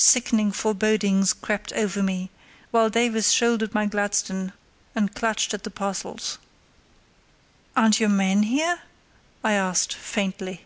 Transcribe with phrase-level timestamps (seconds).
[0.00, 2.30] Sickening forebodings crept over me,
[2.70, 4.54] while Davies shouldered my Gladstone
[4.94, 6.38] and clutched at the parcels.
[7.76, 8.80] "Aren't your men here?"
[9.44, 10.64] I asked, faintly.